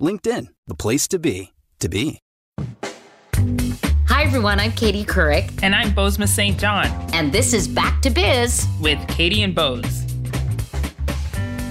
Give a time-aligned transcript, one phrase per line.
[0.00, 2.18] LinkedIn, the place to be, to be.
[4.08, 4.60] Hi, everyone.
[4.60, 5.62] I'm Katie Couric.
[5.62, 6.58] And I'm Bozoma St.
[6.58, 6.86] John.
[7.12, 10.04] And this is Back to Biz with Katie and Boz.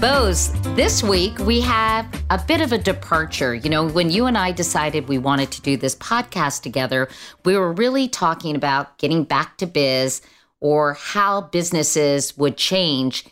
[0.00, 3.54] Boz, this week we have a bit of a departure.
[3.54, 7.08] You know, when you and I decided we wanted to do this podcast together,
[7.44, 10.22] we were really talking about getting back to biz
[10.60, 13.26] or how businesses would change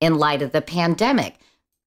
[0.00, 1.34] in light of the pandemic.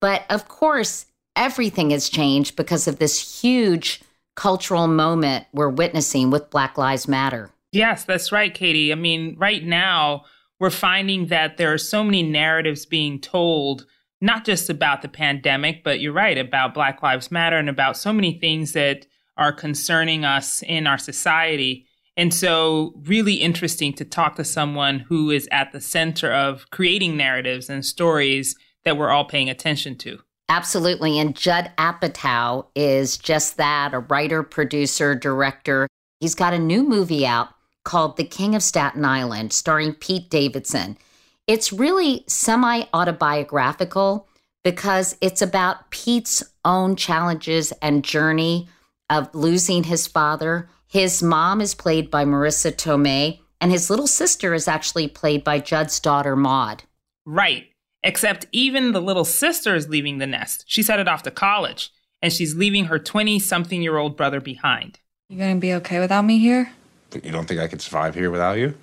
[0.00, 1.06] But of course,
[1.40, 4.02] everything has changed because of this huge
[4.36, 7.50] cultural moment we're witnessing with Black Lives Matter.
[7.72, 8.92] Yes, that's right, Katie.
[8.92, 10.24] I mean, right now,
[10.58, 13.86] we're finding that there are so many narratives being told,
[14.20, 18.12] not just about the pandemic, but you're right, about Black Lives Matter and about so
[18.12, 19.06] many things that
[19.38, 21.86] are concerning us in our society.
[22.18, 27.16] And so, really interesting to talk to someone who is at the center of creating
[27.16, 30.18] narratives and stories that we're all paying attention to.
[30.50, 31.16] Absolutely.
[31.20, 35.86] And Judd Apatow is just that a writer, producer, director.
[36.18, 37.50] He's got a new movie out
[37.84, 40.98] called The King of Staten Island, starring Pete Davidson.
[41.46, 44.26] It's really semi autobiographical
[44.64, 48.68] because it's about Pete's own challenges and journey
[49.08, 50.68] of losing his father.
[50.88, 55.60] His mom is played by Marisa Tomei, and his little sister is actually played by
[55.60, 56.82] Judd's daughter, Maud.
[57.24, 57.69] Right.
[58.02, 60.64] Except even the little sister is leaving the nest.
[60.66, 64.98] She's headed off to college, and she's leaving her 20 something year old brother behind.
[65.28, 66.72] You gonna be okay without me here?
[67.12, 68.74] You don't think I could survive here without you?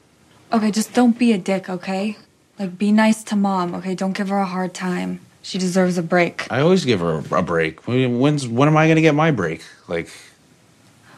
[0.54, 2.18] Okay, just don't be a dick, okay?
[2.60, 3.96] Like, be nice to mom, okay?
[3.96, 5.20] Don't give her a hard time.
[5.42, 6.46] She deserves a break.
[6.52, 7.88] I always give her a break.
[7.88, 9.64] When's when am I gonna get my break?
[9.88, 10.10] Like,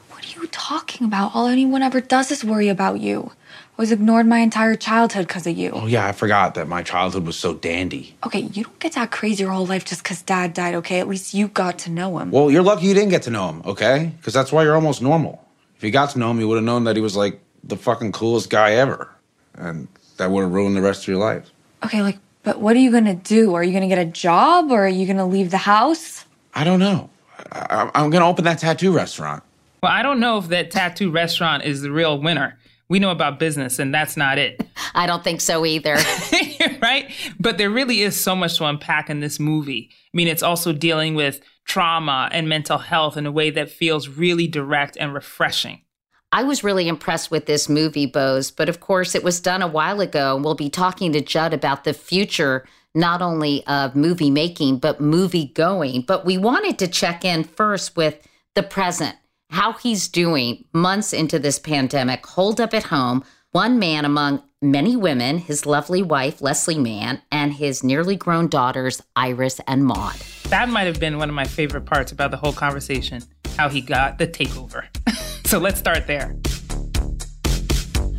[0.09, 1.35] what are you talking about?
[1.35, 3.31] All anyone ever does is worry about you
[3.79, 5.71] was ignored my entire childhood because of you.
[5.71, 8.13] Oh, yeah, I forgot that my childhood was so dandy.
[8.25, 10.99] Okay, you don't get to act crazy your whole life just because dad died, okay?
[10.99, 12.29] At least you got to know him.
[12.29, 14.11] Well, you're lucky you didn't get to know him, okay?
[14.17, 15.47] Because that's why you're almost normal.
[15.77, 17.77] If you got to know him, you would have known that he was like the
[17.77, 19.09] fucking coolest guy ever.
[19.55, 21.49] And that would have ruined the rest of your life.
[21.85, 23.53] Okay, like, but what are you gonna do?
[23.55, 26.25] Are you gonna get a job or are you gonna leave the house?
[26.53, 27.09] I don't know.
[27.53, 29.41] I- I'm gonna open that tattoo restaurant.
[29.81, 32.57] Well, I don't know if that tattoo restaurant is the real winner
[32.89, 34.61] we know about business and that's not it.
[34.95, 35.93] I don't think so either.
[36.81, 37.11] right?
[37.39, 39.89] But there really is so much to unpack in this movie.
[39.91, 44.09] I mean, it's also dealing with trauma and mental health in a way that feels
[44.09, 45.83] really direct and refreshing.
[46.31, 49.67] I was really impressed with this movie, Boz, but of course it was done a
[49.67, 50.35] while ago.
[50.35, 54.99] And we'll be talking to Judd about the future, not only of movie making, but
[54.99, 56.01] movie going.
[56.01, 59.15] But we wanted to check in first with the present
[59.49, 64.95] how he's doing months into this pandemic, holed up at home, one man among many
[64.95, 70.15] women, his lovely wife, Leslie Mann, and his nearly grown daughters, Iris and Maud.
[70.49, 73.23] That might have been one of my favorite parts about the whole conversation
[73.57, 74.85] how he got the takeover.
[75.45, 76.33] so let's start there.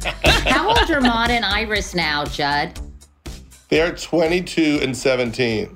[0.44, 2.78] how old are Maud and Iris now, Judd?
[3.68, 5.70] They're 22 and 17.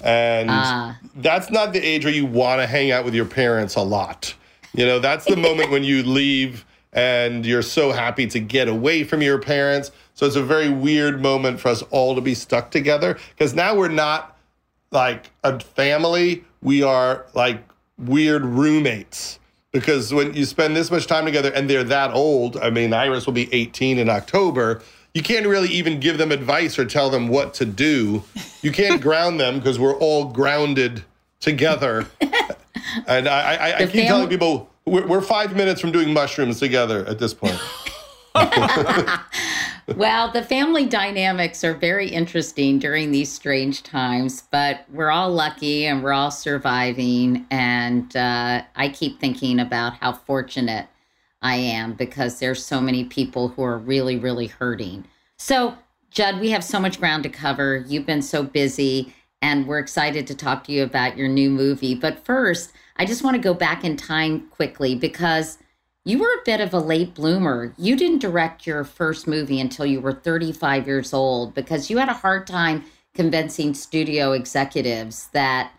[0.00, 3.76] And uh, that's not the age where you want to hang out with your parents
[3.76, 4.34] a lot.
[4.74, 9.04] You know, that's the moment when you leave and you're so happy to get away
[9.04, 9.92] from your parents.
[10.14, 13.76] So it's a very weird moment for us all to be stuck together because now
[13.76, 14.36] we're not
[14.90, 17.62] like a family, we are like
[17.98, 19.38] weird roommates.
[19.70, 23.26] Because when you spend this much time together and they're that old, I mean, Iris
[23.26, 24.82] will be 18 in October,
[25.14, 28.24] you can't really even give them advice or tell them what to do.
[28.62, 31.04] You can't ground them because we're all grounded
[31.40, 32.06] together
[33.06, 36.58] and I, I, I keep fam- telling people we're, we're five minutes from doing mushrooms
[36.60, 37.58] together at this point.
[39.96, 45.86] well, the family dynamics are very interesting during these strange times, but we're all lucky
[45.86, 47.46] and we're all surviving.
[47.50, 50.88] And uh, I keep thinking about how fortunate
[51.42, 55.06] I am because there's so many people who are really, really hurting.
[55.36, 55.76] So,
[56.10, 57.84] Judd, we have so much ground to cover.
[57.86, 61.94] You've been so busy, and we're excited to talk to you about your new movie.
[61.94, 65.58] But first, I just want to go back in time quickly because
[66.04, 67.74] you were a bit of a late bloomer.
[67.78, 72.08] You didn't direct your first movie until you were 35 years old because you had
[72.08, 75.72] a hard time convincing studio executives that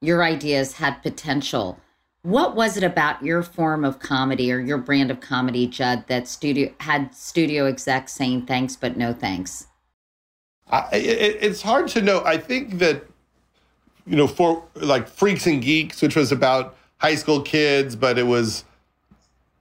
[0.00, 1.78] your ideas had potential.
[2.22, 6.26] What was it about your form of comedy or your brand of comedy, Judd, that
[6.26, 9.68] studio had studio execs saying thanks but no thanks?
[10.68, 12.24] I, it, it's hard to know.
[12.24, 13.04] I think that
[14.06, 18.26] you know, for like Freaks and Geeks, which was about high school kids, but it
[18.26, 18.64] was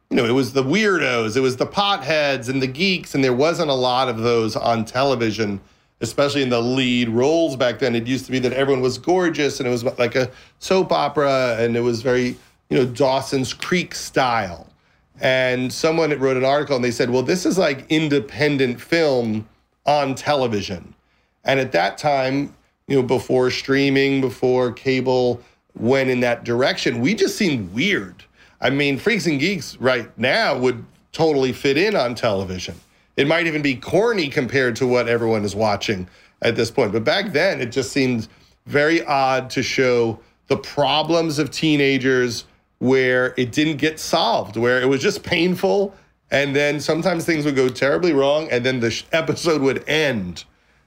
[0.09, 3.33] you know, it was the weirdos, it was the potheads and the geeks, and there
[3.33, 5.59] wasn't a lot of those on television,
[6.01, 7.95] especially in the lead roles back then.
[7.95, 11.57] It used to be that everyone was gorgeous and it was like a soap opera
[11.59, 12.37] and it was very,
[12.69, 14.67] you know, Dawson's Creek style.
[15.21, 19.47] And someone wrote an article and they said, well, this is like independent film
[19.85, 20.93] on television.
[21.45, 22.55] And at that time,
[22.87, 25.41] you know, before streaming, before cable
[25.77, 28.23] went in that direction, we just seemed weird
[28.61, 32.75] I mean, Freaks and Geeks right now would totally fit in on television.
[33.17, 36.07] It might even be corny compared to what everyone is watching
[36.41, 36.91] at this point.
[36.91, 38.27] But back then, it just seemed
[38.65, 42.45] very odd to show the problems of teenagers
[42.79, 45.93] where it didn't get solved, where it was just painful.
[46.31, 50.43] And then sometimes things would go terribly wrong, and then the episode would end.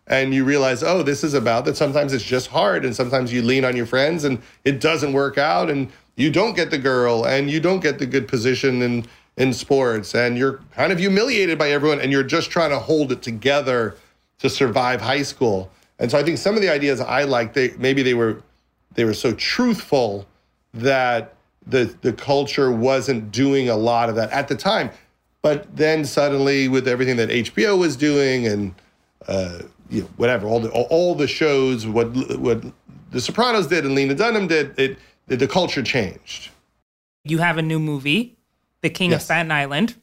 [0.08, 3.43] And you realize, oh, this is about that sometimes it's just hard, and sometimes you
[3.43, 5.70] lean on your friends and it doesn't work out.
[5.70, 9.06] And you don't get the girl and you don't get the good position in
[9.38, 13.12] in sports and you're kind of humiliated by everyone and you're just trying to hold
[13.12, 13.96] it together
[14.40, 15.70] to survive high school.
[16.00, 18.43] And so I think some of the ideas I like they maybe they were
[18.94, 20.26] they were so truthful
[20.75, 21.34] that
[21.66, 24.90] the the culture wasn't doing a lot of that at the time.
[25.40, 28.75] But then suddenly with everything that HBO was doing and
[29.28, 29.60] uh,
[29.90, 32.08] you know, whatever all the all the shows what
[32.38, 32.62] what
[33.11, 34.99] the Sopranos did and Lena Dunham did it
[35.29, 36.50] the culture changed.
[37.25, 38.38] You have a new movie,
[38.81, 39.20] The King yes.
[39.20, 39.96] of Staten Island,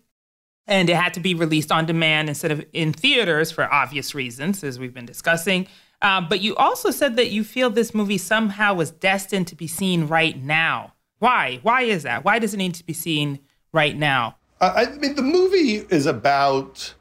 [0.67, 4.63] and it had to be released on demand instead of in theaters for obvious reasons,
[4.63, 5.67] as we've been discussing.
[6.01, 9.67] Uh, but you also said that you feel this movie somehow was destined to be
[9.67, 10.93] seen right now.
[11.19, 11.59] Why?
[11.63, 12.23] Why is that?
[12.23, 13.39] Why does it need to be seen
[13.71, 14.35] right now?
[14.61, 16.93] Uh, I mean, the movie is about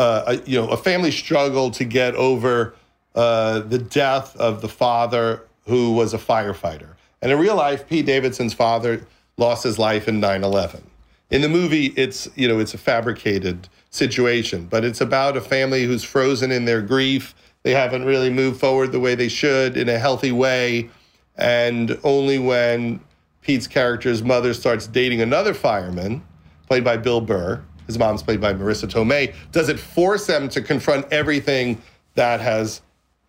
[0.00, 2.74] uh, a, you know a family struggle to get over
[3.14, 6.94] uh, the death of the father who was a firefighter.
[7.22, 9.06] And in real life, Pete Davidson's father
[9.36, 10.82] lost his life in 9/11.
[11.28, 15.84] In the movie, it's you know it's a fabricated situation, but it's about a family
[15.84, 17.34] who's frozen in their grief.
[17.62, 20.88] They haven't really moved forward the way they should in a healthy way,
[21.36, 23.00] and only when
[23.42, 26.22] Pete's character's mother starts dating another fireman,
[26.66, 30.62] played by Bill Burr, his mom's played by Marisa Tomei, does it force them to
[30.62, 31.80] confront everything
[32.14, 32.82] that has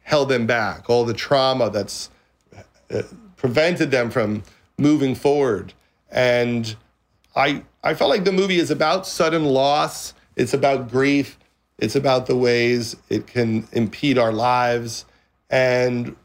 [0.04, 2.10] held them back, all the trauma that's
[2.94, 3.02] uh,
[3.38, 4.44] prevented them from
[4.78, 5.74] moving forward.
[6.12, 6.76] And
[7.36, 10.14] I I felt like the movie is about sudden loss.
[10.36, 11.40] It's about grief.
[11.78, 15.06] It's about the ways it can impede our lives.
[15.50, 16.16] And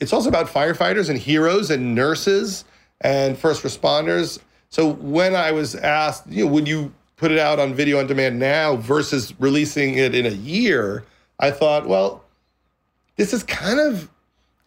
[0.00, 2.64] it's also about firefighters and heroes and nurses
[3.00, 4.40] and first responders.
[4.70, 8.06] So when I was asked, you know, would you put it out on video on
[8.06, 11.04] demand now versus releasing it in a year,
[11.38, 12.24] I thought, well,
[13.16, 14.08] this is kind of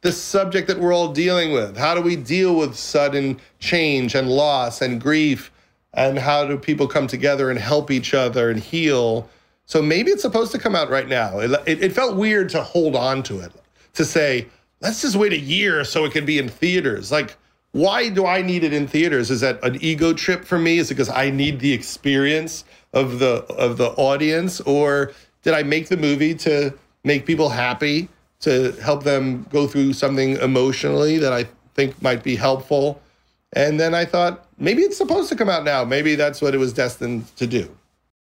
[0.02, 1.78] the subject that we're all dealing with.
[1.78, 5.52] How do we deal with sudden change and loss and grief?
[5.94, 9.30] And how do people come together and help each other and heal?
[9.66, 11.40] So maybe it's supposed to come out right now.
[11.40, 13.52] It, it, it felt weird to hold on to it,
[13.94, 14.48] to say,
[14.82, 17.12] let's just wait a year so it can be in theaters.
[17.12, 17.38] Like,
[17.72, 19.32] why do I need it in theaters?
[19.32, 20.78] Is that an ego trip for me?
[20.78, 25.14] Is it because I need the experience of the of the audience, or
[25.44, 26.74] did I make the movie to
[27.04, 28.10] make people happy?
[28.42, 33.02] to help them go through something emotionally that I think might be helpful.
[33.54, 35.86] And then I thought maybe it's supposed to come out now.
[35.86, 37.70] Maybe that's what it was destined to do.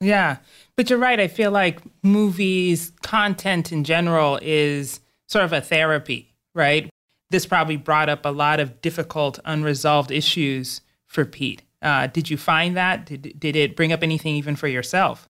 [0.00, 0.38] Yeah.
[0.76, 1.20] But you're right.
[1.20, 6.90] I feel like movies, content in general is sort of a therapy, right?
[7.30, 11.62] This probably brought up a lot of difficult, unresolved issues for Pete.
[11.82, 13.06] Uh, did you find that?
[13.06, 15.28] Did, did it bring up anything even for yourself?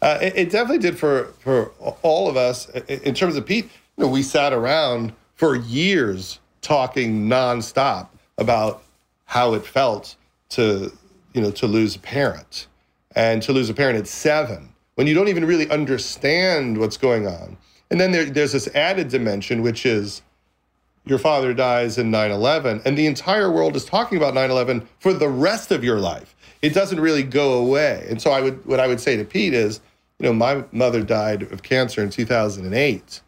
[0.00, 1.70] Uh, it, it, definitely did for for
[2.02, 2.68] all of us.
[2.88, 3.64] In terms of Pete,
[3.96, 8.82] you know, we sat around for years talking nonstop about
[9.26, 10.16] how it felt
[10.50, 10.92] to
[11.32, 12.66] you know to lose a parent
[13.16, 17.26] and to lose a parent at seven when you don't even really understand what's going
[17.26, 17.56] on.
[17.90, 20.22] And then there, there's this added dimension, which is
[21.04, 24.88] your father dies in 9 11, and the entire world is talking about 9 11
[24.98, 26.34] for the rest of your life.
[26.62, 28.06] It doesn't really go away.
[28.08, 29.80] And so, I would, what I would say to Pete is,
[30.18, 33.20] you know, my mother died of cancer in 2008,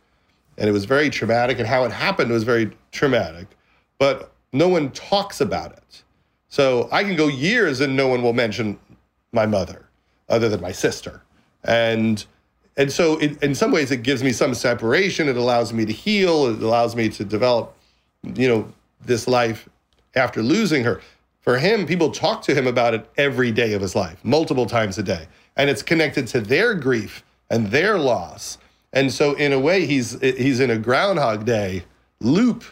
[0.58, 3.46] and it was very traumatic, and how it happened was very traumatic,
[3.98, 6.02] but no one talks about it.
[6.48, 8.78] So I can go years and no one will mention
[9.32, 9.88] my mother
[10.28, 11.22] other than my sister.
[11.64, 12.24] And
[12.76, 15.28] and so it, in some ways it gives me some separation.
[15.28, 16.46] It allows me to heal.
[16.46, 17.76] It allows me to develop
[18.22, 18.72] you know
[19.04, 19.68] this life
[20.14, 21.00] after losing her.
[21.40, 24.98] For him people talk to him about it every day of his life multiple times
[24.98, 25.26] a day.
[25.56, 28.58] And it's connected to their grief and their loss.
[28.92, 31.84] And so in a way he's he's in a groundhog day
[32.20, 32.64] loop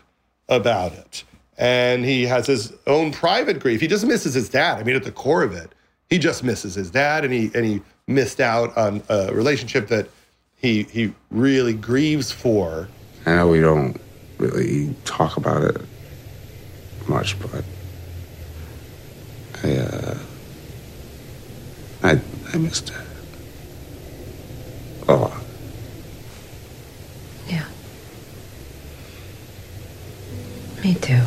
[0.49, 1.25] about it.
[1.57, 3.81] And he has his own private grief.
[3.81, 4.79] He just misses his dad.
[4.81, 5.73] I mean at the core of it
[6.11, 10.09] he just misses his dad and he and he missed out on a relationship that
[10.57, 12.89] he he really grieves for.
[13.27, 14.01] I know we don't
[14.39, 15.81] really talk about it
[17.09, 17.65] much, but
[19.63, 20.19] I uh,
[22.03, 22.21] I
[22.53, 22.97] I missed it
[25.09, 25.43] a lot.
[27.49, 27.67] Yeah.
[30.83, 31.23] Me too.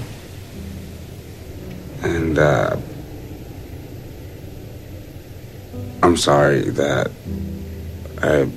[2.03, 2.77] And uh
[6.17, 7.12] I'm sorry that
[8.24, 8.51] I've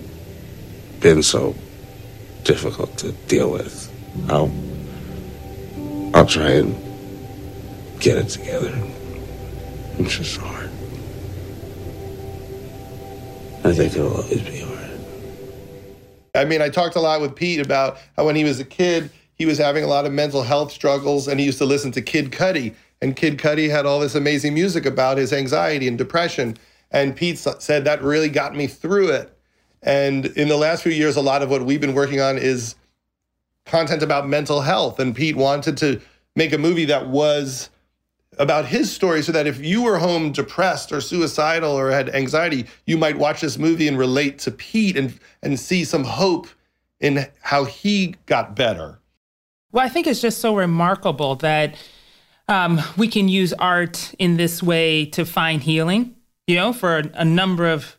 [1.01, 1.55] been so
[2.43, 3.93] difficult to deal with.
[4.31, 4.51] I'll,
[6.15, 6.75] I'll try and
[8.01, 8.73] get it together.
[9.99, 10.71] It's just hard.
[13.63, 14.91] I think it'll always be hard.
[16.35, 19.11] I mean, I talked a lot with Pete about how when he was a kid,
[19.35, 22.01] he was having a lot of mental health struggles, and he used to listen to
[22.01, 22.75] Kid Cudi.
[23.03, 26.57] And Kid Cudi had all this amazing music about his anxiety and depression.
[26.91, 29.37] And Pete said that really got me through it.
[29.83, 32.75] And in the last few years, a lot of what we've been working on is
[33.65, 34.99] content about mental health.
[34.99, 36.01] And Pete wanted to
[36.37, 37.71] make a movie that was
[38.39, 42.67] about his story so that if you were home depressed or suicidal or had anxiety,
[42.87, 46.49] you might watch this movie and relate to Pete and, and see some hope
[47.01, 48.99] in how he got better.
[49.73, 51.77] Well, I think it's just so remarkable that
[52.49, 56.17] um, we can use art in this way to find healing
[56.51, 57.97] you know, for a, number of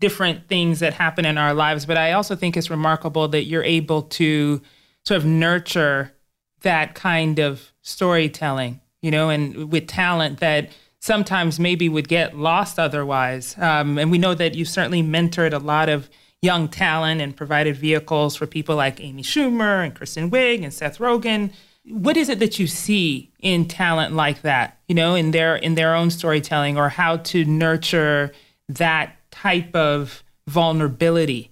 [0.00, 1.86] different things that happen in our lives.
[1.86, 4.60] But I also think it's remarkable that you're able to
[5.06, 6.12] sort of nurture
[6.60, 10.68] that kind of storytelling, you know, and with talent that
[11.00, 13.56] sometimes maybe would get lost otherwise.
[13.56, 16.10] Um, and we know that you've certainly mentored a lot of
[16.42, 20.98] young talent and provided vehicles for people like Amy Schumer and Kristen Wiig and Seth
[20.98, 21.50] Rogen
[21.88, 25.74] what is it that you see in talent like that you know in their in
[25.74, 28.32] their own storytelling or how to nurture
[28.68, 31.50] that type of vulnerability?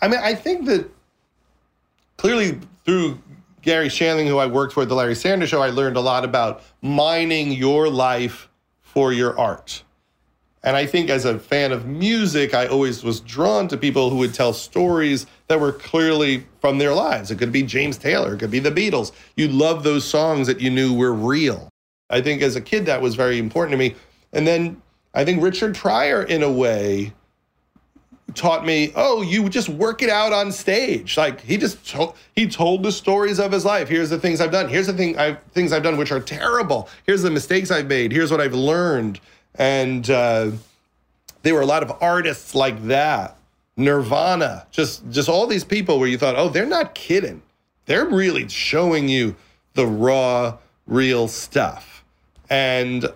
[0.00, 0.90] I mean i think that
[2.16, 3.18] clearly through
[3.62, 6.24] garry shandling who i worked with at the larry sanders show i learned a lot
[6.24, 8.48] about mining your life
[8.80, 9.82] for your art
[10.64, 14.16] and I think as a fan of music, I always was drawn to people who
[14.16, 17.30] would tell stories that were clearly from their lives.
[17.30, 19.12] It could be James Taylor, it could be the Beatles.
[19.36, 21.68] You love those songs that you knew were real.
[22.08, 23.94] I think as a kid, that was very important to me.
[24.32, 24.80] And then
[25.12, 27.12] I think Richard Pryor, in a way,
[28.34, 31.18] taught me, oh, you just work it out on stage.
[31.18, 33.88] Like he just told, he told the stories of his life.
[33.88, 34.68] Here's the things I've done.
[34.70, 36.88] Here's the thing I've, things I've done which are terrible.
[37.06, 38.12] Here's the mistakes I've made.
[38.12, 39.20] Here's what I've learned
[39.54, 40.50] and uh,
[41.42, 43.36] there were a lot of artists like that.
[43.76, 47.42] Nirvana, just just all these people where you thought, oh, they're not kidding.
[47.86, 49.36] They're really showing you
[49.74, 52.04] the raw, real stuff.
[52.48, 53.06] And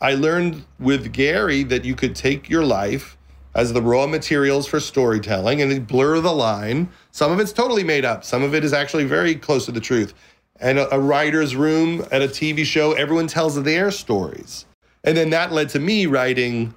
[0.00, 3.16] I learned with Garry that you could take your life
[3.54, 6.88] as the raw materials for storytelling and blur the line.
[7.12, 8.24] Some of it's totally made up.
[8.24, 10.14] Some of it is actually very close to the truth.
[10.60, 14.66] And a, a writer's room at a TV show, everyone tells their stories.
[15.04, 16.74] And then that led to me writing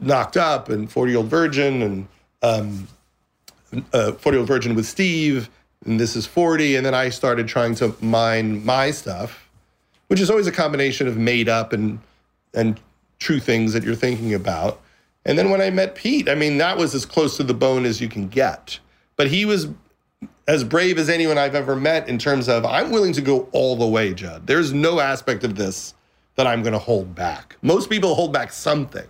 [0.00, 2.08] Knocked Up and 40 Year Old Virgin and
[2.42, 2.88] um,
[3.92, 5.48] uh, 40 Year Old Virgin with Steve.
[5.86, 6.76] And this is 40.
[6.76, 9.48] And then I started trying to mine my stuff,
[10.08, 12.00] which is always a combination of made up and,
[12.52, 12.78] and
[13.18, 14.80] true things that you're thinking about.
[15.24, 17.84] And then when I met Pete, I mean, that was as close to the bone
[17.84, 18.78] as you can get.
[19.16, 19.68] But he was
[20.48, 23.76] as brave as anyone I've ever met in terms of I'm willing to go all
[23.76, 24.46] the way, Judd.
[24.46, 25.94] There's no aspect of this
[26.40, 27.56] that I'm going to hold back.
[27.60, 29.06] Most people hold back something.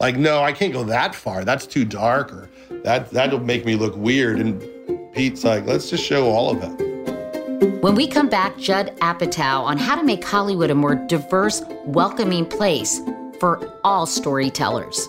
[0.00, 1.42] Like, no, I can't go that far.
[1.42, 2.50] That's too dark, or
[2.82, 4.38] that that'll make me look weird.
[4.38, 4.60] And
[5.14, 7.82] Pete's like, let's just show all of it.
[7.82, 12.44] When we come back, Judd Apatow on how to make Hollywood a more diverse, welcoming
[12.44, 13.00] place
[13.40, 15.08] for all storytellers.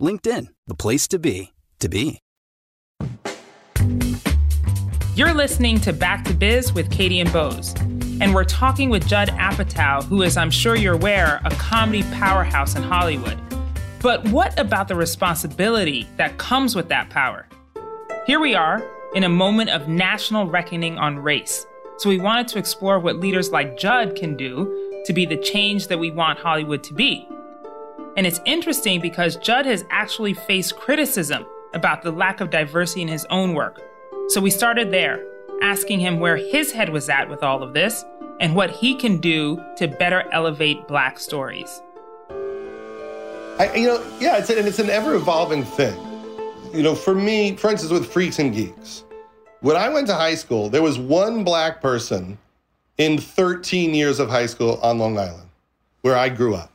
[0.00, 2.20] LinkedIn, the place to be, to be.
[5.14, 7.74] You're listening to Back to Biz with Katie and Boz.
[8.20, 12.76] And we're talking with Judd Apatow, who is, I'm sure you're aware, a comedy powerhouse
[12.76, 13.38] in Hollywood.
[14.02, 17.46] But what about the responsibility that comes with that power?
[18.26, 18.82] Here we are
[19.14, 21.66] in a moment of national reckoning on race.
[21.96, 25.88] So we wanted to explore what leaders like Judd can do to be the change
[25.88, 27.26] that we want Hollywood to be.
[28.16, 33.08] And it's interesting because Judd has actually faced criticism about the lack of diversity in
[33.08, 33.82] his own work.
[34.28, 35.22] So we started there
[35.62, 38.04] asking him where his head was at with all of this
[38.40, 41.82] and what he can do to better elevate Black stories.
[43.58, 45.98] I, you know, yeah, it's, and it's an ever evolving thing.
[46.72, 49.04] You know, for me, for instance, with Freaks and Geeks,
[49.60, 52.38] when I went to high school, there was one black person
[52.98, 55.48] in 13 years of high school on Long Island,
[56.02, 56.70] where I grew up.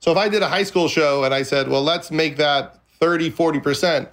[0.00, 2.78] So if I did a high school show and I said, well, let's make that
[3.00, 4.08] 30, 40%,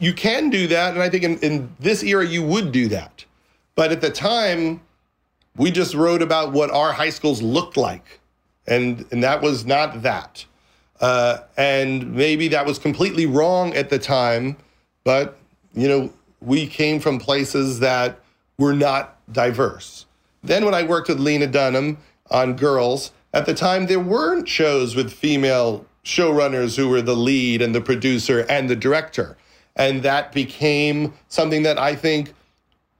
[0.00, 0.94] you can do that.
[0.94, 3.24] And I think in, in this era, you would do that.
[3.74, 4.80] But at the time,
[5.56, 8.20] we just wrote about what our high schools looked like.
[8.66, 10.44] And, and that was not that.
[11.00, 14.56] Uh, and maybe that was completely wrong at the time.
[15.02, 15.38] But,
[15.74, 18.20] you know, we came from places that
[18.58, 20.06] were not diverse.
[20.42, 21.98] Then when I worked with Lena Dunham
[22.30, 27.60] on Girls, at the time there weren't shows with female showrunners who were the lead
[27.60, 29.36] and the producer and the director.
[29.74, 32.32] And that became something that I think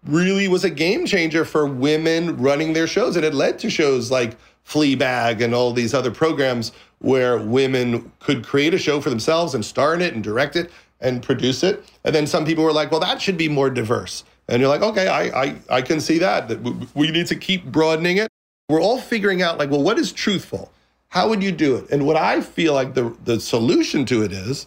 [0.05, 3.15] really was a game changer for women running their shows.
[3.15, 8.45] And it led to shows like Fleabag and all these other programs where women could
[8.45, 11.85] create a show for themselves and star in it and direct it and produce it.
[12.03, 14.25] And then some people were like, well, that should be more diverse.
[14.49, 16.51] And you're like, okay, I, I, I can see that.
[16.95, 18.29] We need to keep broadening it.
[18.69, 20.71] We're all figuring out, like, well, what is truthful?
[21.09, 21.91] How would you do it?
[21.91, 24.67] And what I feel like the, the solution to it is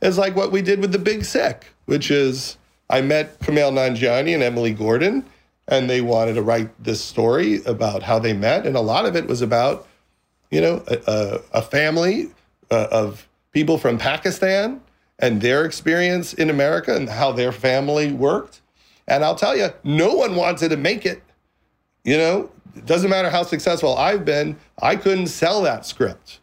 [0.00, 2.58] is like what we did with the Big Sick, which is
[2.90, 5.24] I met Kumail Nanjiani and Emily Gordon,
[5.68, 9.16] and they wanted to write this story about how they met, and a lot of
[9.16, 9.88] it was about,
[10.50, 12.30] you know, a, a family
[12.70, 14.80] uh, of people from Pakistan
[15.18, 18.60] and their experience in America and how their family worked.
[19.08, 21.22] And I'll tell you, no one wanted to make it.
[22.04, 26.40] You know, it doesn't matter how successful I've been, I couldn't sell that script.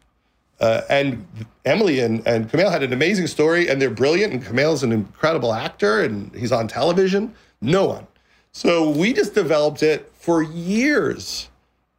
[0.60, 1.26] Uh, and
[1.64, 4.32] Emily and, and Kumail had an amazing story, and they're brilliant.
[4.32, 7.34] And Kumail's an incredible actor, and he's on television.
[7.62, 8.06] No one.
[8.52, 11.48] So we just developed it for years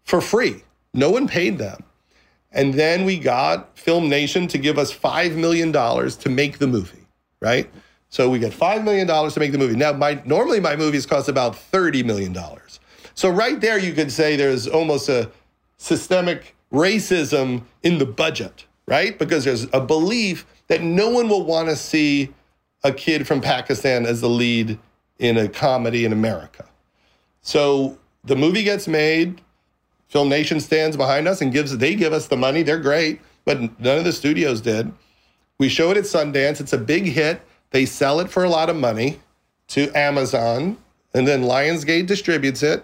[0.03, 0.63] for free.
[0.93, 1.83] No one paid them.
[2.51, 7.07] And then we got Film Nation to give us $5 million to make the movie,
[7.39, 7.71] right?
[8.09, 9.77] So we get $5 million to make the movie.
[9.77, 12.37] Now, my, normally my movies cost about $30 million.
[13.13, 15.32] So right there, you could say there's almost a
[15.78, 19.17] systemic racism in the budget, right?
[19.17, 22.34] Because there's a belief that no one will want to see
[22.84, 24.80] a kid from Pakistan as the lead
[25.19, 26.65] in a comedy in America.
[27.41, 29.41] So the movie gets made.
[30.08, 32.63] Film Nation stands behind us and gives they give us the money.
[32.63, 34.91] They're great, but none of the studios did.
[35.58, 36.60] We show it at Sundance.
[36.60, 37.41] It's a big hit.
[37.69, 39.19] They sell it for a lot of money
[39.69, 40.78] to Amazon,
[41.13, 42.84] and then Lionsgate distributes it.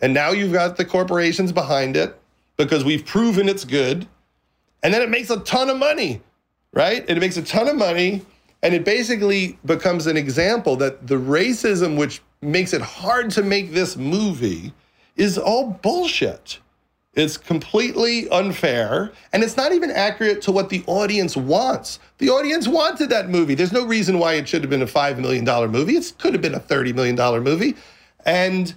[0.00, 2.18] And now you've got the corporations behind it
[2.56, 4.06] because we've proven it's good.
[4.82, 6.20] And then it makes a ton of money,
[6.72, 7.04] right?
[7.08, 8.24] It makes a ton of money.
[8.62, 13.72] And it basically becomes an example that the racism, which makes it hard to make
[13.72, 14.72] this movie,
[15.16, 16.58] is all bullshit.
[17.14, 19.12] It's completely unfair.
[19.32, 21.98] And it's not even accurate to what the audience wants.
[22.18, 23.54] The audience wanted that movie.
[23.54, 25.96] There's no reason why it should have been a $5 million movie.
[25.96, 27.74] It could have been a $30 million movie.
[28.24, 28.72] And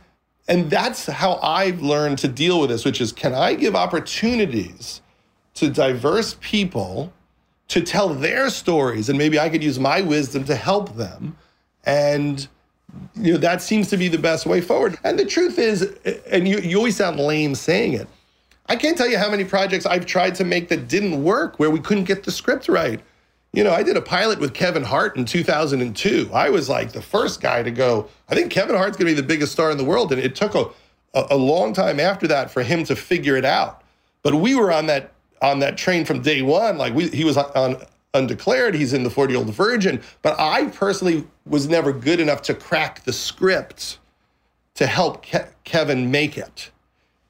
[0.48, 5.02] and that's how I've learned to deal with this, which is can I give opportunities
[5.56, 7.14] to diverse people
[7.68, 11.38] to tell their stories and maybe I could use my wisdom to help them.
[11.86, 12.48] And
[13.16, 14.98] you know that seems to be the best way forward.
[15.04, 15.84] And the truth is,
[16.30, 18.08] and you, you always sound lame saying it.
[18.68, 21.70] I can't tell you how many projects I've tried to make that didn't work where
[21.70, 23.02] we couldn't get the script right.
[23.54, 26.30] You know, I did a pilot with Kevin Hart in 2002.
[26.34, 29.22] I was like the first guy to go, I think Kevin Hart's going to be
[29.22, 30.14] the biggest star in the world.
[30.14, 30.68] And it took a,
[31.14, 33.84] a, long time after that for him to figure it out.
[34.24, 35.12] But we were on that
[35.42, 36.78] on that train from day one.
[36.78, 37.84] Like we, he was on
[38.14, 38.76] undeclared.
[38.76, 40.02] He's in the 40 year old virgin.
[40.22, 44.00] But I personally was never good enough to crack the script
[44.76, 46.72] to help Ke- Kevin make it.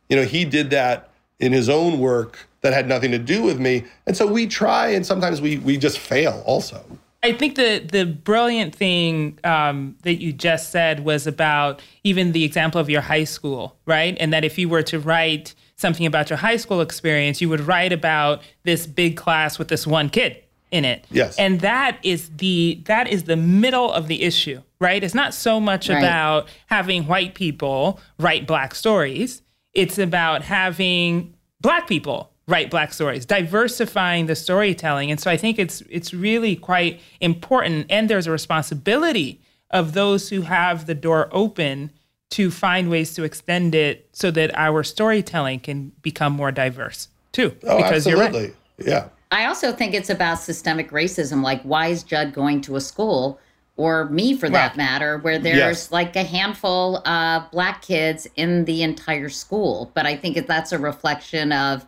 [0.10, 3.60] You know, he did that in his own work that had nothing to do with
[3.60, 3.84] me.
[4.08, 6.84] And so we try, and sometimes we we just fail also.
[7.24, 12.44] I think the the brilliant thing um, that you just said was about even the
[12.44, 14.18] example of your high school, right?
[14.20, 17.62] And that if you were to write something about your high school experience, you would
[17.62, 21.06] write about this big class with this one kid in it.
[21.12, 21.38] Yes.
[21.38, 25.04] And that is the that is the middle of the issue, right?
[25.04, 26.00] It's not so much right.
[26.00, 29.44] about having white people write black stories.
[29.74, 35.12] It's about having black people write black stories, diversifying the storytelling.
[35.12, 40.30] And so I think it's it's really quite important and there's a responsibility of those
[40.30, 41.92] who have the door open
[42.32, 47.56] to find ways to extend it so that our storytelling can become more diverse too.
[47.64, 48.48] Oh, because absolutely.
[48.48, 48.56] Right.
[48.80, 49.10] Yeah.
[49.32, 51.42] I also think it's about systemic racism.
[51.42, 53.40] Like, why is Judd going to a school,
[53.78, 55.92] or me for that matter, where there's yes.
[55.92, 59.90] like a handful of black kids in the entire school?
[59.94, 61.86] But I think that's a reflection of,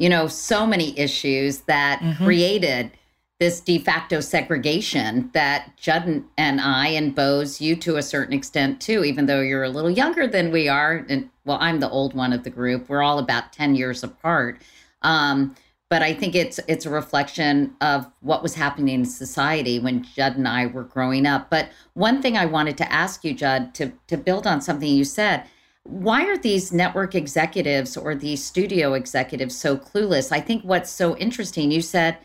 [0.00, 2.24] you know, so many issues that mm-hmm.
[2.24, 2.90] created
[3.38, 8.80] this de facto segregation that Judd and I and Boz, you to a certain extent
[8.80, 11.04] too, even though you're a little younger than we are.
[11.08, 12.88] And well, I'm the old one of the group.
[12.88, 14.62] We're all about 10 years apart.
[15.02, 15.54] Um,
[15.90, 20.36] but I think it's it's a reflection of what was happening in society when Judd
[20.36, 21.50] and I were growing up.
[21.50, 25.04] But one thing I wanted to ask you, Judd, to to build on something you
[25.04, 25.44] said,
[25.90, 30.30] why are these network executives or these studio executives so clueless?
[30.30, 32.16] I think what's so interesting, you said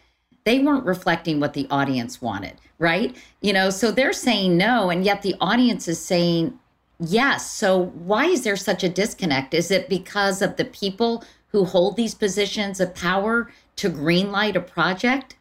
[0.44, 3.16] they weren't reflecting what the audience wanted, right?
[3.42, 6.58] You know, so they're saying no, and yet the audience is saying
[7.00, 7.50] yes.
[7.50, 9.54] So why is there such a disconnect?
[9.54, 14.62] Is it because of the people who hold these positions of power to greenlight a
[14.62, 15.36] project?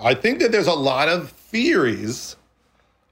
[0.00, 2.36] I think that there's a lot of theories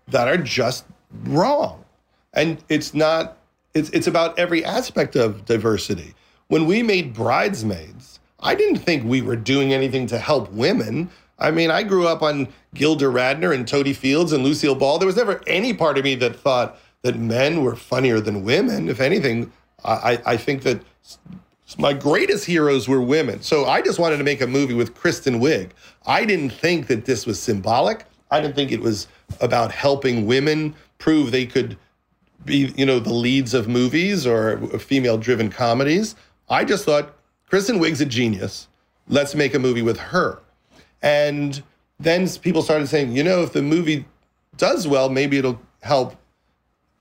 [0.09, 0.85] that are just
[1.25, 1.85] wrong.
[2.33, 3.39] And it's not,
[3.75, 6.15] it's, it's about every aspect of diversity.
[6.49, 11.11] When we made Bridesmaids, I didn't think we were doing anything to help women.
[11.39, 14.99] I mean, I grew up on Gilda Radner and Totie Fields and Lucille Ball.
[14.99, 18.89] There was never any part of me that thought that men were funnier than women.
[18.89, 19.53] If anything,
[19.85, 20.81] I, I think that
[21.79, 23.43] my greatest heroes were women.
[23.43, 25.71] So I just wanted to make a movie with Kristen Wiig.
[26.07, 28.05] I didn't think that this was symbolic.
[28.31, 29.09] I didn't think it was
[29.41, 31.77] about helping women prove they could
[32.45, 36.17] be, you know, the leads of movies or female driven comedies.
[36.49, 37.17] I just thought
[37.49, 38.69] Kristen Wiig's a genius.
[39.09, 40.41] Let's make a movie with her.
[41.03, 41.63] And
[42.01, 44.05] then people started saying, you know, if the movie
[44.57, 46.17] does well, maybe it'll help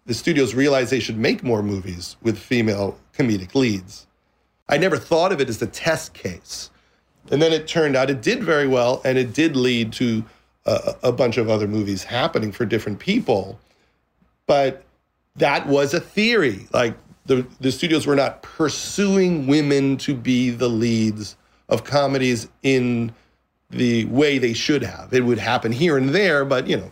[0.06, 4.08] the studios realize they should make more movies with female comedic leads.
[4.68, 6.70] I never thought of it as a test case.
[7.32, 10.26] And then it turned out it did very well, and it did lead to
[10.66, 13.60] a, a bunch of other movies happening for different people.
[14.46, 14.84] But
[15.36, 16.68] that was a theory.
[16.74, 21.36] Like the, the studios were not pursuing women to be the leads
[21.70, 23.14] of comedies in
[23.70, 25.14] the way they should have.
[25.14, 26.92] It would happen here and there, but you know,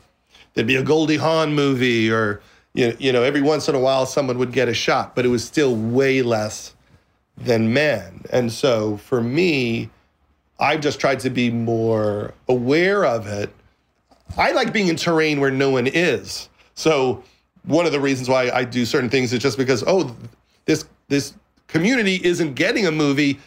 [0.54, 2.42] there'd be a Goldie Hawn movie or
[2.74, 5.30] you, you know, every once in a while someone would get a shot, but it
[5.30, 6.74] was still way less
[7.38, 8.24] than men.
[8.32, 9.90] And so for me,
[10.60, 13.54] I've just tried to be more aware of it.
[14.38, 16.50] I like being in terrain where no one is.
[16.76, 17.24] So
[17.64, 20.16] one of the reasons why I do certain things is just because, oh,
[20.66, 21.34] this this
[21.68, 23.40] community isn't getting a movie.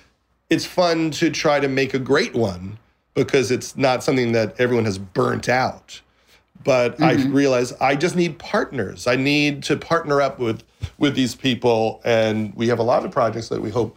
[0.50, 2.78] It's fun to try to make a great one
[3.14, 6.00] because it's not something that everyone has burnt out.
[6.62, 7.04] But mm-hmm.
[7.04, 9.06] I realize I just need partners.
[9.06, 10.62] I need to partner up with
[10.98, 13.96] with these people, and we have a lot of projects that we hope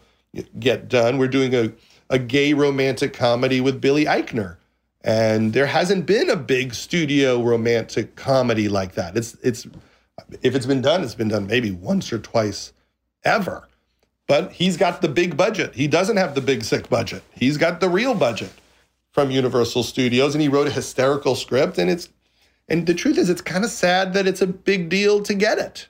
[0.60, 1.17] get done.
[1.17, 1.71] We're doing a
[2.10, 4.58] a gay romantic comedy with Billy Eichner,
[5.01, 9.15] and there hasn't been a big studio romantic comedy like that.
[9.15, 9.67] It's it's
[10.41, 12.73] if it's been done, it's been done maybe once or twice
[13.23, 13.67] ever.
[14.27, 15.75] But he's got the big budget.
[15.75, 17.23] He doesn't have the big sick budget.
[17.32, 18.51] He's got the real budget
[19.12, 22.10] from Universal Studios, and he wrote a hysterical script, and it's
[22.69, 25.58] and the truth is, it's kind of sad that it's a big deal to get
[25.58, 25.88] it.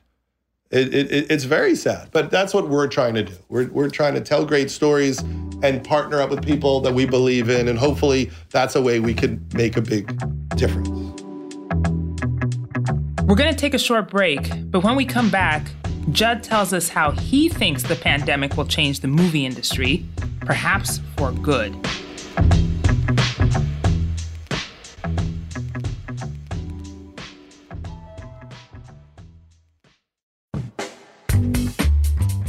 [0.69, 1.31] It, it.
[1.31, 3.33] It's very sad, but that's what we're trying to do.
[3.49, 5.19] We're, we're trying to tell great stories
[5.63, 7.67] and partner up with people that we believe in.
[7.67, 10.21] And hopefully that's a way we can make a big
[10.55, 11.23] difference.
[13.27, 15.67] We're going to take a short break, but when we come back,
[16.11, 20.05] Judd tells us how he thinks the pandemic will change the movie industry,
[20.39, 21.75] perhaps for good.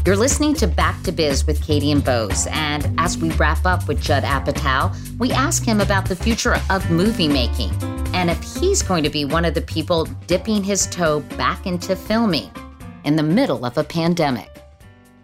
[0.06, 2.46] You're listening to Back to Biz with Katie and Boz.
[2.52, 6.88] And as we wrap up with Judd Apatow, we ask him about the future of
[6.88, 7.72] movie making
[8.14, 11.94] and if he's going to be one of the people dipping his toe back into
[11.96, 12.50] filming
[13.04, 14.62] in the middle of a pandemic.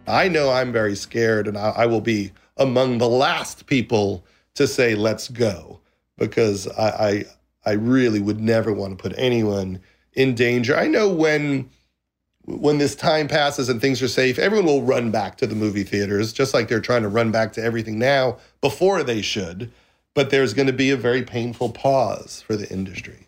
[0.06, 4.66] I know I'm very scared, and I, I will be among the last people to
[4.66, 5.80] say, let's go,
[6.18, 7.24] because I, I,
[7.66, 9.80] I really would never want to put anyone
[10.14, 10.76] in danger.
[10.76, 11.70] I know when
[12.46, 15.82] when this time passes and things are safe, everyone will run back to the movie
[15.82, 19.72] theaters, just like they're trying to run back to everything now before they should.
[20.14, 23.26] But there's going to be a very painful pause for the industry.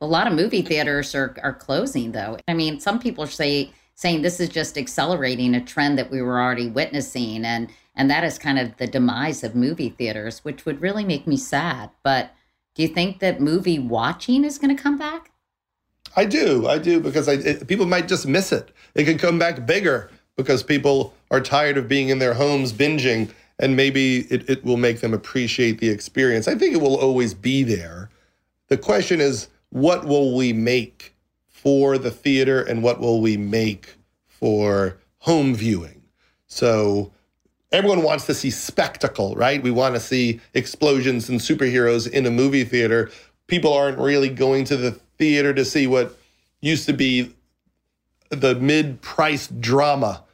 [0.00, 2.38] A lot of movie theaters are, are closing, though.
[2.48, 6.40] I mean, some people say saying this is just accelerating a trend that we were
[6.40, 10.80] already witnessing, and and that is kind of the demise of movie theaters, which would
[10.80, 11.90] really make me sad.
[12.04, 12.30] But
[12.76, 15.32] do you think that movie watching is going to come back?
[16.14, 16.68] I do.
[16.68, 18.70] I do because I, it, people might just miss it.
[18.94, 23.32] It could come back bigger because people are tired of being in their homes binging,
[23.58, 26.46] and maybe it, it will make them appreciate the experience.
[26.48, 28.10] I think it will always be there.
[28.68, 31.14] The question is, what will we make
[31.46, 36.02] for the theater and what will we make for home viewing?
[36.46, 37.12] So,
[37.72, 39.62] everyone wants to see spectacle, right?
[39.62, 43.10] We want to see explosions and superheroes in a movie theater.
[43.46, 46.16] People aren't really going to the theater to see what
[46.60, 47.34] used to be
[48.30, 50.24] the mid-priced drama.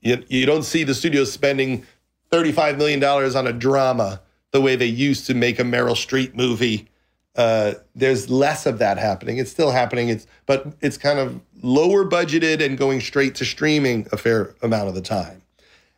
[0.00, 1.86] You, you don't see the studios spending
[2.32, 4.20] $35 million on a drama
[4.52, 6.88] the way they used to make a Meryl Streep movie.
[7.36, 9.38] Uh, there's less of that happening.
[9.38, 10.08] It's still happening.
[10.08, 14.88] It's but it's kind of lower budgeted and going straight to streaming a fair amount
[14.88, 15.42] of the time.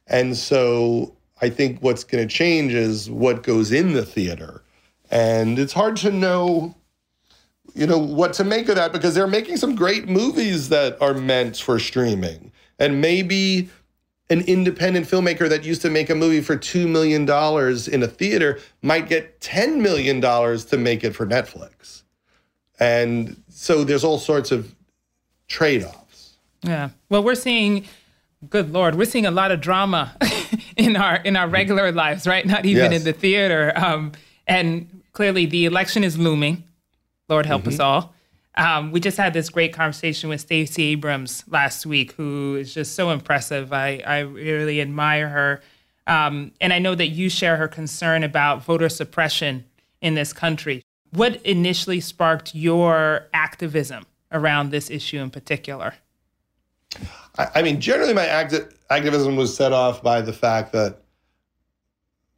[0.07, 4.63] And so I think what's going to change is what goes in the theater.
[5.11, 6.75] And it's hard to know
[7.75, 11.15] you know what to make of that because they're making some great movies that are
[11.15, 13.71] meant for streaming and maybe
[14.33, 17.23] an independent filmmaker that used to make a movie for $2 million
[17.93, 22.03] in a theater might get $10 million to make it for netflix
[22.81, 24.75] and so there's all sorts of
[25.49, 27.87] trade-offs yeah well we're seeing
[28.49, 30.17] good lord we're seeing a lot of drama
[30.77, 33.01] in our in our regular lives right not even yes.
[33.01, 34.11] in the theater um,
[34.47, 36.65] and clearly the election is looming
[37.33, 37.71] Lord help mm-hmm.
[37.71, 38.15] us all.
[38.57, 42.95] Um, we just had this great conversation with Stacey Abrams last week, who is just
[42.95, 43.73] so impressive.
[43.73, 45.63] I, I really admire her.
[46.07, 49.65] Um, and I know that you share her concern about voter suppression
[50.01, 50.83] in this country.
[51.11, 55.95] What initially sparked your activism around this issue in particular?
[57.39, 61.03] I, I mean, generally, my acti- activism was set off by the fact that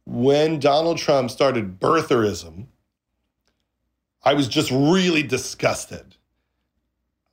[0.05, 2.67] when Donald Trump started birtherism,
[4.25, 6.15] I was just really disgusted.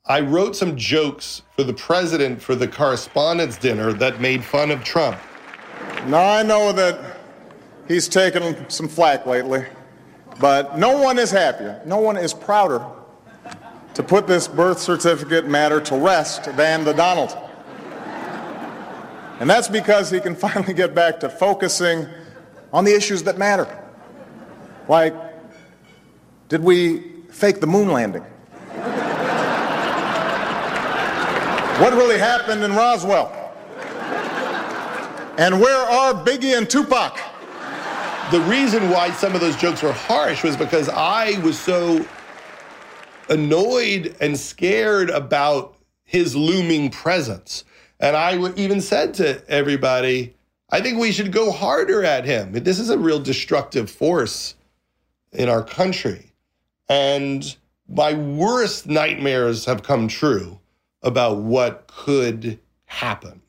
[0.05, 4.85] I wrote some jokes for the president for the correspondents dinner that made fun of
[4.85, 5.17] Trump.
[6.07, 7.17] Now, I know that
[7.89, 9.65] he's taken some flack lately,
[10.39, 12.85] but no one is happier, no one is prouder
[13.95, 17.35] to put this birth certificate matter to rest than the Donald.
[19.41, 22.07] And that's because he can finally get back to focusing
[22.71, 23.83] on the issues that matter,
[24.89, 25.15] like
[26.53, 26.99] did we
[27.31, 28.21] fake the moon landing?
[31.81, 33.33] what really happened in Roswell?
[35.39, 37.19] And where are Biggie and Tupac?
[38.31, 42.05] The reason why some of those jokes were harsh was because I was so
[43.31, 47.65] annoyed and scared about his looming presence.
[47.99, 50.35] And I even said to everybody,
[50.69, 52.53] I think we should go harder at him.
[52.53, 54.55] This is a real destructive force
[55.33, 56.32] in our country.
[56.89, 57.57] And
[57.89, 60.59] my worst nightmares have come true
[61.03, 63.43] about what could happen.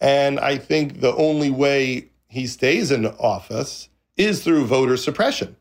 [0.00, 5.56] And I think the only way he stays in office is through voter suppression.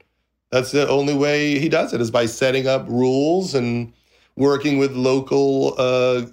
[0.52, 3.94] That's the only way he does it is by setting up rules and
[4.36, 6.26] working with local, uh,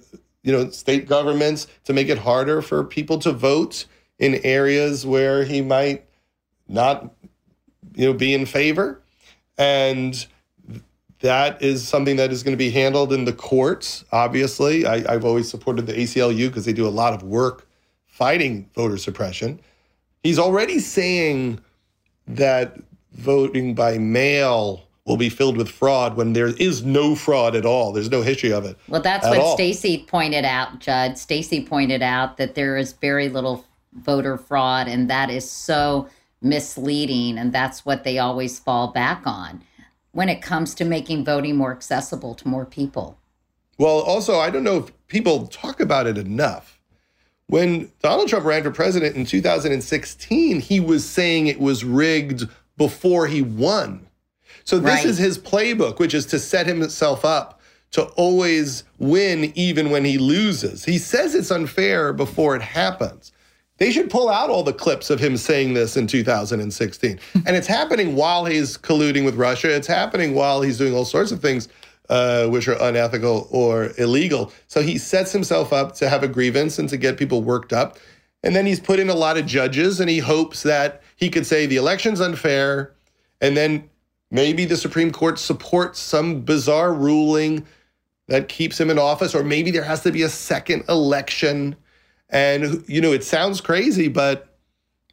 [0.43, 3.85] you know, state governments to make it harder for people to vote
[4.19, 6.05] in areas where he might
[6.67, 7.13] not,
[7.95, 9.01] you know, be in favor.
[9.57, 10.25] And
[11.23, 14.85] that is something that is going to be handled in the courts, obviously.
[14.85, 17.65] I, have always supported the ACLU because they do a lot of work
[18.05, 19.61] fighting voter suppression.
[20.21, 21.61] He's already saying
[22.27, 22.77] that
[23.13, 27.93] voting by mail will be filled with fraud when there is no fraud at all.
[27.93, 28.77] There's no history of it.
[28.89, 31.17] Well, that's what Stacey pointed out, Judd.
[31.17, 36.09] Stacey pointed out that there is very little voter fraud, and that is so
[36.41, 37.37] misleading.
[37.37, 39.63] And that's what they always fall back on
[40.13, 43.17] when it comes to making voting more accessible to more people.
[43.77, 46.79] Well, also, I don't know if people talk about it enough.
[47.47, 52.47] When Donald Trump ran for president in 2016, he was saying it was rigged
[52.77, 54.07] before he won.
[54.63, 55.05] So this right.
[55.05, 57.59] is his playbook, which is to set himself up
[57.91, 60.85] to always win even when he loses.
[60.85, 63.31] He says it's unfair before it happens.
[63.83, 67.19] They should pull out all the clips of him saying this in 2016.
[67.45, 69.75] and it's happening while he's colluding with Russia.
[69.75, 71.67] It's happening while he's doing all sorts of things
[72.07, 74.53] uh, which are unethical or illegal.
[74.69, 77.97] So he sets himself up to have a grievance and to get people worked up.
[78.41, 81.45] And then he's put in a lot of judges and he hopes that he could
[81.45, 82.93] say the election's unfair.
[83.41, 83.89] And then
[84.31, 87.65] maybe the Supreme Court supports some bizarre ruling
[88.29, 91.75] that keeps him in office, or maybe there has to be a second election
[92.33, 94.57] and, you know, it sounds crazy, but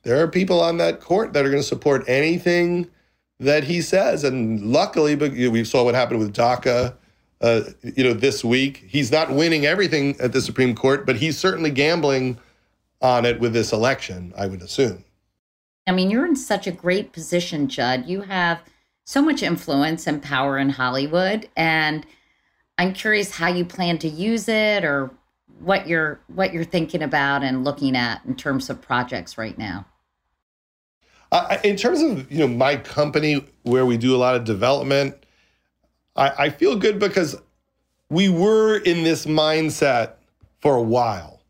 [0.02, 2.88] there are people on that court that are going to support anything
[3.38, 4.24] that he says.
[4.24, 6.94] And luckily, we saw what happened with DACA,
[7.42, 8.84] uh, you know, this week.
[8.88, 12.38] He's not winning everything at the Supreme Court, but he's certainly gambling
[13.02, 15.04] on it with this election, I would assume.
[15.86, 18.06] I mean, you're in such a great position, Judd.
[18.06, 18.60] You have
[19.04, 21.48] so much influence and power in Hollywood.
[21.56, 22.06] And
[22.78, 25.10] I'm curious how you plan to use it or
[25.60, 29.86] what you're what you're thinking about and looking at in terms of projects right now.
[31.32, 35.14] Uh, in terms of you know my company where we do a lot of development,
[36.16, 37.36] I, I feel good because
[38.08, 40.14] we were in this mindset
[40.60, 41.40] for a while.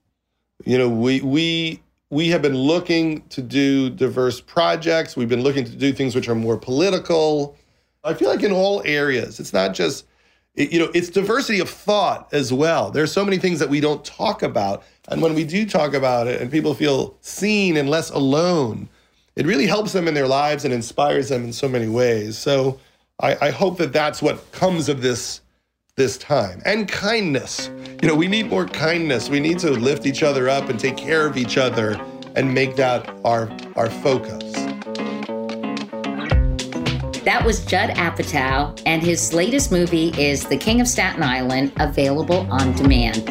[0.64, 5.16] You know, we we we have been looking to do diverse projects.
[5.16, 7.57] We've been looking to do things which are more political.
[8.05, 10.07] I feel like in all areas, it's not just
[10.54, 12.90] it, you know, it's diversity of thought as well.
[12.90, 14.82] There's so many things that we don't talk about.
[15.08, 18.88] And when we do talk about it and people feel seen and less alone,
[19.36, 22.36] it really helps them in their lives and inspires them in so many ways.
[22.36, 22.78] So
[23.20, 25.40] I, I hope that that's what comes of this
[25.96, 27.70] this time and kindness.
[28.00, 29.28] You know, we need more kindness.
[29.28, 32.00] We need to lift each other up and take care of each other
[32.36, 34.69] and make that our our focus.
[37.30, 42.44] That was Judd Apatow, and his latest movie is The King of Staten Island, available
[42.50, 43.24] on demand.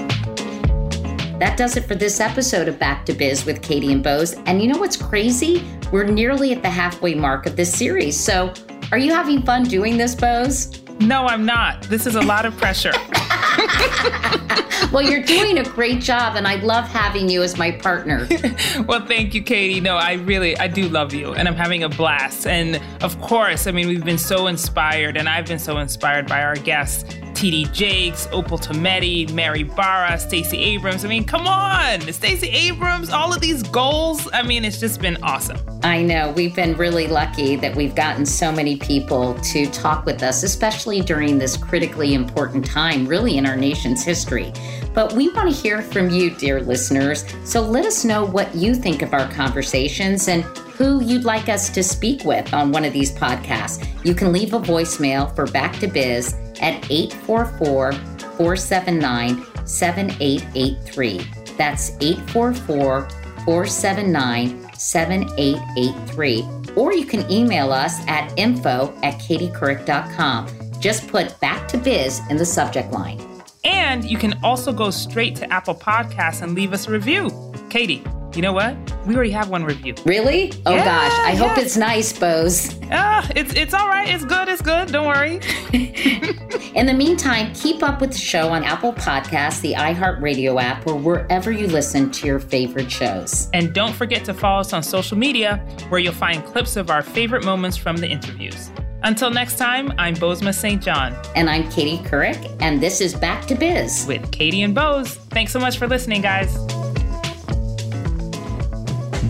[1.41, 4.38] That does it for this episode of Back to Biz with Katie and Boz.
[4.45, 5.67] And you know what's crazy?
[5.91, 8.17] We're nearly at the halfway mark of this series.
[8.17, 8.53] So,
[8.93, 10.81] are you having fun doing this, Boz?
[11.01, 11.83] No, I'm not.
[11.83, 12.93] This is a lot of pressure.
[14.91, 18.27] well, you're doing a great job, and I love having you as my partner.
[18.88, 19.79] well, thank you, Katie.
[19.79, 22.47] No, I really, I do love you, and I'm having a blast.
[22.47, 26.43] And of course, I mean, we've been so inspired, and I've been so inspired by
[26.43, 27.03] our guests.
[27.39, 31.05] TD Jakes, Opal Tometi, Mary Barra, Stacey Abrams.
[31.05, 34.27] I mean, come on, Stacey Abrams, all of these goals.
[34.34, 35.58] I mean, it's just been awesome.
[35.82, 36.34] I know.
[36.34, 40.99] We've been really lucky that we've gotten so many people to talk with us, especially
[40.99, 44.52] during this critically important time, really, in our nation's history.
[44.93, 47.26] But we want to hear from you, dear listeners.
[47.43, 51.69] So let us know what you think of our conversations and who you'd like us
[51.69, 53.86] to speak with on one of these podcasts.
[54.06, 61.22] You can leave a voicemail for Back to Biz at 844 479 7883.
[61.58, 63.10] That's 844
[63.45, 66.48] 479 7883.
[66.76, 70.48] Or you can email us at info at katiecouric.com.
[70.80, 73.19] Just put back to biz in the subject line.
[73.63, 77.30] And you can also go straight to Apple Podcasts and leave us a review.
[77.69, 78.04] Katie,
[78.36, 78.76] you know what?
[79.06, 79.95] We already have one review.
[80.06, 80.54] Really?
[80.65, 81.12] Oh yeah, gosh.
[81.26, 82.80] I hope it's nice, Boz.
[82.91, 84.08] Ah, it's it's all right.
[84.08, 84.48] It's good.
[84.48, 84.91] It's good.
[84.91, 85.39] Don't worry.
[86.76, 90.95] In the meantime, keep up with the show on Apple Podcasts, the iHeartRadio app, or
[90.95, 93.50] wherever you listen to your favorite shows.
[93.54, 95.58] And don't forget to follow us on social media,
[95.89, 98.69] where you'll find clips of our favorite moments from the interviews.
[99.03, 100.81] Until next time, I'm Bozoma St.
[100.83, 101.15] John.
[101.35, 105.15] And I'm Katie Couric, and this is Back to Biz with Katie and Boz.
[105.29, 106.58] Thanks so much for listening, guys.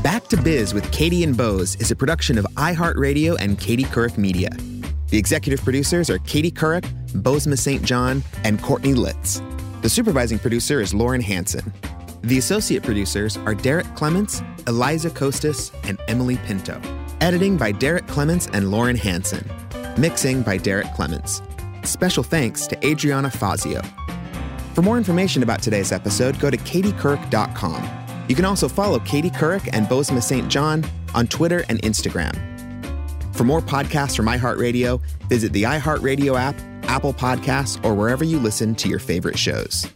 [0.02, 4.18] Back to Biz with Katie and Boz is a production of iHeartRadio and Katie Couric
[4.18, 4.50] Media.
[5.10, 7.84] The executive producers are Katie Couric, Bozoma St.
[7.84, 9.42] John, and Courtney Litz.
[9.82, 11.72] The supervising producer is Lauren Hanson.
[12.22, 16.82] The associate producers are Derek Clements, Eliza Costas, and Emily Pinto.
[17.22, 19.46] Editing by Derek Clements and Lauren Hanson.
[19.98, 21.42] Mixing by Derek Clements.
[21.84, 23.82] Special thanks to Adriana Fazio.
[24.74, 27.90] For more information about today's episode, go to katiecouric.com.
[28.30, 30.48] You can also follow Katie Couric and Bozoma St.
[30.48, 32.36] John on Twitter and Instagram.
[33.36, 38.76] For more podcasts from iHeartRadio, visit the iHeartRadio app, Apple Podcasts, or wherever you listen
[38.76, 39.88] to your favorite shows.